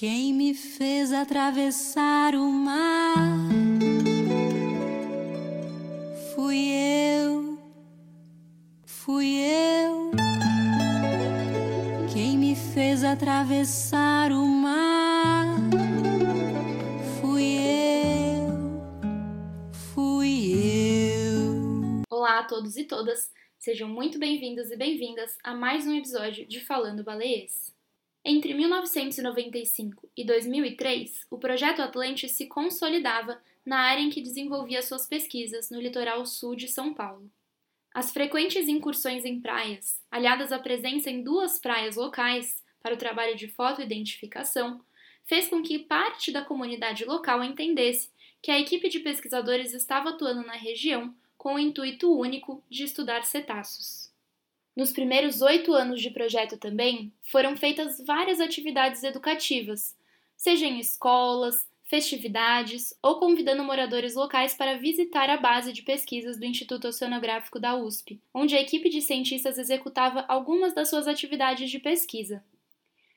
[0.00, 3.18] Quem me fez atravessar o mar
[6.34, 7.58] fui eu,
[8.86, 10.10] fui eu.
[12.10, 15.44] Quem me fez atravessar o mar
[17.20, 18.80] fui eu,
[19.92, 20.54] fui
[21.12, 22.02] eu.
[22.08, 26.58] Olá a todos e todas, sejam muito bem-vindos e bem-vindas a mais um episódio de
[26.58, 27.78] Falando Baleias.
[28.22, 35.06] Entre 1995 e 2003, o Projeto Atlantis se consolidava na área em que desenvolvia suas
[35.06, 37.30] pesquisas no litoral sul de São Paulo.
[37.94, 43.34] As frequentes incursões em praias, aliadas à presença em duas praias locais para o trabalho
[43.36, 44.84] de fotoidentificação,
[45.24, 48.10] fez com que parte da comunidade local entendesse
[48.42, 53.24] que a equipe de pesquisadores estava atuando na região com o intuito único de estudar
[53.24, 54.09] cetáceos.
[54.80, 59.94] Nos primeiros oito anos de projeto também foram feitas várias atividades educativas,
[60.34, 66.46] seja em escolas, festividades ou convidando moradores locais para visitar a base de pesquisas do
[66.46, 71.78] Instituto Oceanográfico da USP, onde a equipe de cientistas executava algumas das suas atividades de
[71.78, 72.42] pesquisa.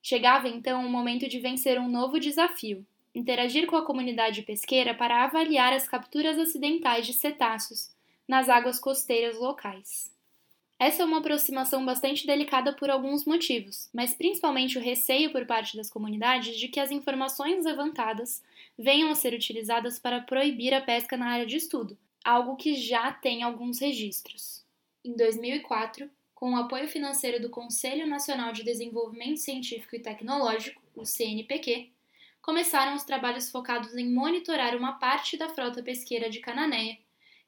[0.00, 5.24] Chegava então o momento de vencer um novo desafio: interagir com a comunidade pesqueira para
[5.24, 7.90] avaliar as capturas acidentais de cetáceos
[8.28, 10.16] nas águas costeiras locais.
[10.78, 15.76] Essa é uma aproximação bastante delicada por alguns motivos, mas principalmente o receio por parte
[15.76, 18.44] das comunidades de que as informações levantadas
[18.78, 23.12] venham a ser utilizadas para proibir a pesca na área de estudo, algo que já
[23.12, 24.64] tem alguns registros.
[25.04, 31.04] Em 2004, com o apoio financeiro do Conselho Nacional de Desenvolvimento Científico e Tecnológico, o
[31.04, 31.90] CNPq,
[32.40, 36.96] começaram os trabalhos focados em monitorar uma parte da frota pesqueira de Cananéia,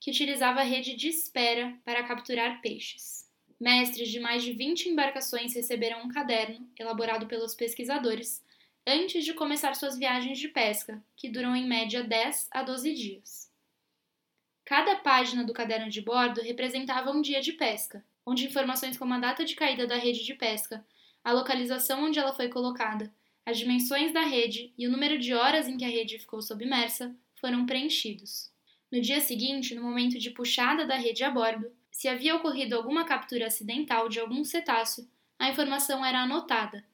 [0.00, 3.19] que utilizava rede de espera para capturar peixes.
[3.60, 8.42] Mestres de mais de 20 embarcações receberam um caderno, elaborado pelos pesquisadores,
[8.86, 13.52] antes de começar suas viagens de pesca, que duram em média 10 a 12 dias.
[14.64, 19.18] Cada página do caderno de bordo representava um dia de pesca, onde informações como a
[19.18, 20.82] data de caída da rede de pesca,
[21.22, 23.12] a localização onde ela foi colocada,
[23.44, 27.14] as dimensões da rede e o número de horas em que a rede ficou submersa
[27.34, 28.50] foram preenchidos.
[28.90, 33.04] No dia seguinte, no momento de puxada da rede a bordo, se havia ocorrido alguma
[33.04, 35.08] captura acidental de algum cetáceo,
[35.38, 36.84] a informação era anotada.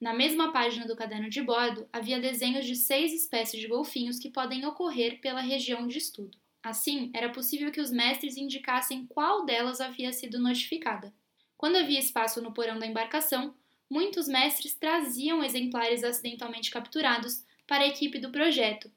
[0.00, 4.30] Na mesma página do caderno de bordo, havia desenhos de seis espécies de golfinhos que
[4.30, 6.36] podem ocorrer pela região de estudo.
[6.62, 11.12] Assim, era possível que os mestres indicassem qual delas havia sido notificada.
[11.56, 13.54] Quando havia espaço no porão da embarcação,
[13.88, 18.90] muitos mestres traziam exemplares acidentalmente capturados para a equipe do projeto,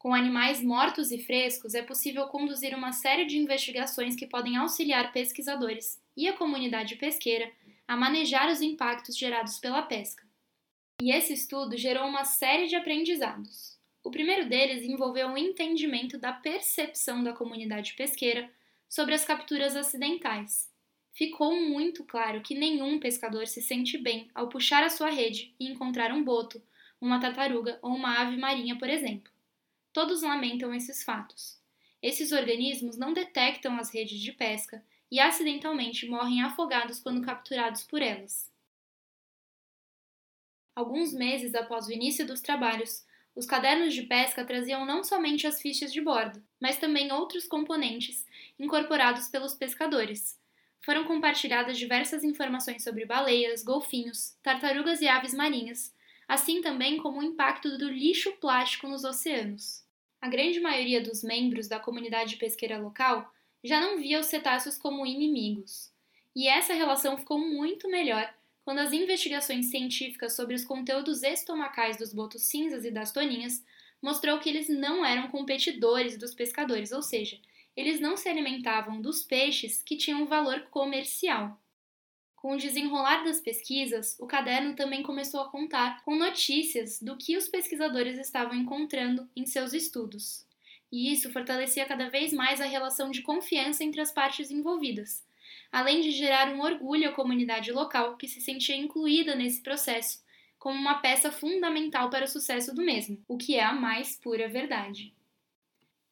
[0.00, 5.12] com animais mortos e frescos, é possível conduzir uma série de investigações que podem auxiliar
[5.12, 7.52] pesquisadores e a comunidade pesqueira
[7.86, 10.26] a manejar os impactos gerados pela pesca.
[11.02, 13.78] E esse estudo gerou uma série de aprendizados.
[14.02, 18.50] O primeiro deles envolveu o entendimento da percepção da comunidade pesqueira
[18.88, 20.70] sobre as capturas acidentais.
[21.12, 25.68] Ficou muito claro que nenhum pescador se sente bem ao puxar a sua rede e
[25.68, 26.62] encontrar um boto,
[26.98, 29.30] uma tartaruga ou uma ave marinha, por exemplo.
[29.92, 31.58] Todos lamentam esses fatos.
[32.02, 38.00] Esses organismos não detectam as redes de pesca e acidentalmente morrem afogados quando capturados por
[38.00, 38.50] elas.
[40.74, 45.60] Alguns meses após o início dos trabalhos, os cadernos de pesca traziam não somente as
[45.60, 48.24] fichas de bordo, mas também outros componentes
[48.58, 50.38] incorporados pelos pescadores.
[50.82, 55.94] Foram compartilhadas diversas informações sobre baleias, golfinhos, tartarugas e aves marinhas,
[56.30, 59.82] assim também como o impacto do lixo plástico nos oceanos.
[60.20, 63.28] A grande maioria dos membros da comunidade pesqueira local
[63.64, 65.90] já não via os cetáceos como inimigos,
[66.36, 68.32] e essa relação ficou muito melhor
[68.64, 73.64] quando as investigações científicas sobre os conteúdos estomacais dos botos cinzas e das toninhas
[74.00, 77.40] mostrou que eles não eram competidores dos pescadores, ou seja,
[77.76, 81.60] eles não se alimentavam dos peixes que tinham valor comercial.
[82.40, 87.36] Com o desenrolar das pesquisas, o caderno também começou a contar com notícias do que
[87.36, 90.46] os pesquisadores estavam encontrando em seus estudos.
[90.90, 95.22] E isso fortalecia cada vez mais a relação de confiança entre as partes envolvidas,
[95.70, 100.24] além de gerar um orgulho à comunidade local que se sentia incluída nesse processo
[100.58, 104.48] como uma peça fundamental para o sucesso do mesmo, o que é a mais pura
[104.48, 105.12] verdade.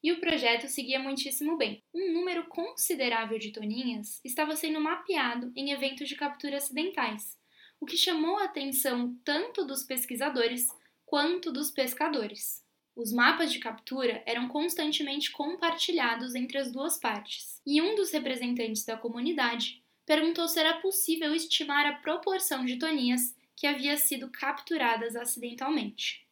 [0.03, 1.83] E o projeto seguia muitíssimo bem.
[1.93, 7.37] Um número considerável de toninhas estava sendo mapeado em eventos de captura acidentais,
[7.81, 10.69] o que chamou a atenção tanto dos pesquisadores
[11.05, 12.65] quanto dos pescadores.
[12.95, 18.85] Os mapas de captura eram constantemente compartilhados entre as duas partes, e um dos representantes
[18.85, 25.17] da comunidade perguntou se era possível estimar a proporção de toninhas que havia sido capturadas
[25.17, 26.27] acidentalmente.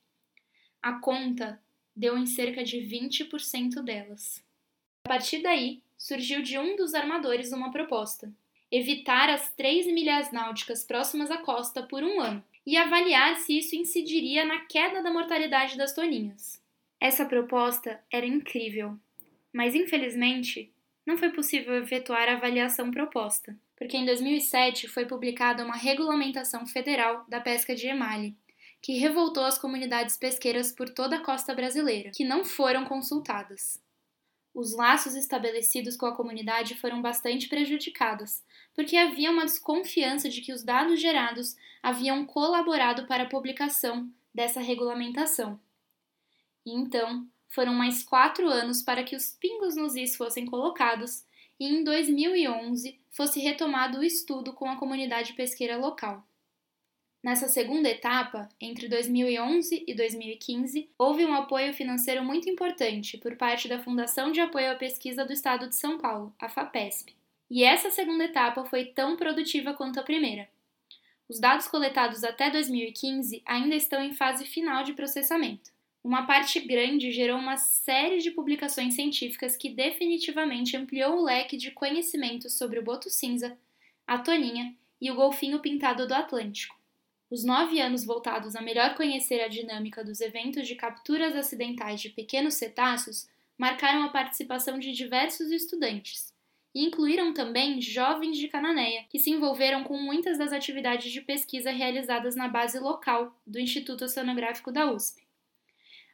[0.83, 1.61] A conta
[1.96, 4.44] deu em cerca de 20% delas.
[5.04, 8.31] A partir daí, surgiu de um dos armadores uma proposta:
[8.70, 13.75] evitar as três milhas náuticas próximas à costa por um ano e avaliar se isso
[13.76, 16.60] incidiria na queda da mortalidade das toninhas.
[17.00, 18.98] Essa proposta era incrível,
[19.52, 20.72] mas infelizmente
[21.06, 27.25] não foi possível efetuar a avaliação proposta, porque em 2007 foi publicada uma regulamentação federal
[27.28, 28.34] da pesca de emalhe,
[28.81, 33.81] que revoltou as comunidades pesqueiras por toda a costa brasileira, que não foram consultadas.
[34.55, 38.43] Os laços estabelecidos com a comunidade foram bastante prejudicados,
[38.75, 44.61] porque havia uma desconfiança de que os dados gerados haviam colaborado para a publicação dessa
[44.61, 45.61] regulamentação.
[46.64, 51.25] E então, foram mais quatro anos para que os pingos nos is fossem colocados
[51.58, 56.26] e em 2011 fosse retomado o estudo com a comunidade pesqueira local.
[57.26, 63.67] Nessa segunda etapa, entre 2011 e 2015, houve um apoio financeiro muito importante por parte
[63.67, 67.17] da Fundação de Apoio à Pesquisa do Estado de São Paulo, a FAPESP.
[67.50, 70.49] E essa segunda etapa foi tão produtiva quanto a primeira.
[71.28, 75.72] Os dados coletados até 2015 ainda estão em fase final de processamento.
[76.05, 81.72] Uma parte grande gerou uma série de publicações científicas que definitivamente ampliou o leque de
[81.72, 83.58] conhecimentos sobre o boto cinza,
[84.06, 86.75] a toninha e o golfinho pintado do Atlântico.
[87.28, 92.11] Os nove anos voltados a melhor conhecer a dinâmica dos eventos de capturas acidentais de
[92.11, 93.28] pequenos cetáceos
[93.58, 96.32] marcaram a participação de diversos estudantes,
[96.73, 101.70] e incluíram também jovens de Cananéia, que se envolveram com muitas das atividades de pesquisa
[101.70, 105.26] realizadas na base local do Instituto Oceanográfico da USP.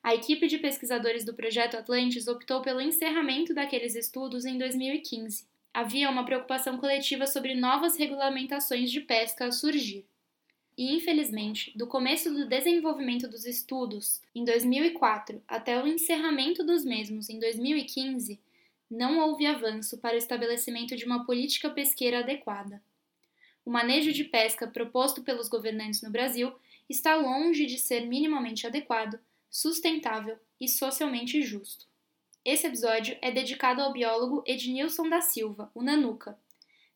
[0.03, 5.47] A equipe de pesquisadores do Projeto Atlantis optou pelo encerramento daqueles estudos em 2015.
[5.75, 10.07] Havia uma preocupação coletiva sobre novas regulamentações de pesca a surgir.
[10.77, 17.29] E, infelizmente, do começo do desenvolvimento dos estudos, em 2004, até o encerramento dos mesmos,
[17.29, 18.41] em 2015,
[18.91, 22.83] não houve avanço para o estabelecimento de uma política pesqueira adequada.
[23.65, 26.53] O manejo de pesca proposto pelos governantes no Brasil
[26.89, 29.19] está longe de ser minimamente adequado,
[29.51, 31.87] sustentável e socialmente justo.
[32.45, 36.37] Esse episódio é dedicado ao biólogo Ednilson da Silva, o Nanuca,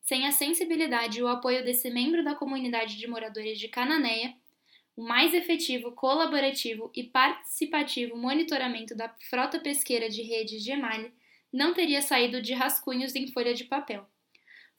[0.07, 4.35] sem a sensibilidade e o apoio desse membro da comunidade de moradores de Cananéia,
[4.97, 11.13] o mais efetivo, colaborativo e participativo monitoramento da frota pesqueira de redes de emalhe
[11.53, 14.07] não teria saído de rascunhos em folha de papel.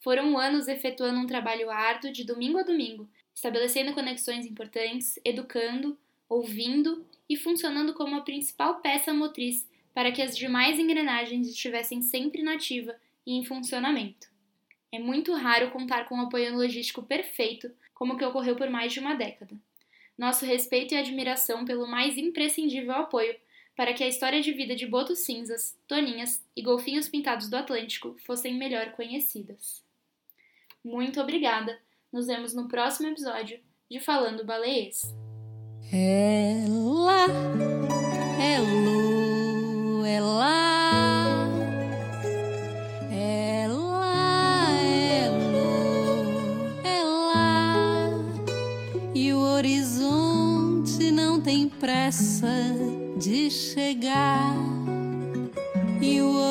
[0.00, 7.04] Foram anos efetuando um trabalho árduo de domingo a domingo, estabelecendo conexões importantes, educando, ouvindo
[7.28, 12.96] e funcionando como a principal peça motriz para que as demais engrenagens estivessem sempre nativa
[13.26, 14.37] e em funcionamento.
[14.90, 18.92] É muito raro contar com um apoio logístico perfeito, como o que ocorreu por mais
[18.92, 19.54] de uma década.
[20.16, 23.36] Nosso respeito e admiração pelo mais imprescindível apoio
[23.76, 28.16] para que a história de vida de botos cinzas, toninhas e golfinhos pintados do Atlântico
[28.26, 29.84] fossem melhor conhecidas.
[30.84, 31.78] Muito obrigada!
[32.12, 35.02] Nos vemos no próximo episódio de Falando Baleês.
[35.92, 37.26] Ela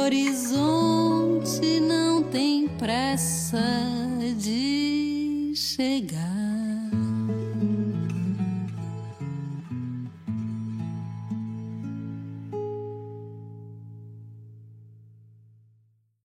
[0.07, 3.59] horizonte não tem pressa
[4.37, 6.37] de chegar.